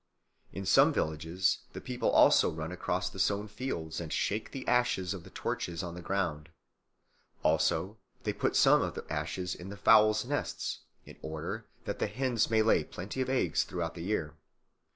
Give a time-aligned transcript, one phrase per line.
[0.51, 5.13] In some villages the people also run across the sown fields and shake the ashes
[5.13, 6.49] of the torches on the ground;
[7.43, 12.07] also they put some of the ashes in the fowls' nests, in order that the
[12.07, 14.33] hens may lay plenty of eggs throughout the year.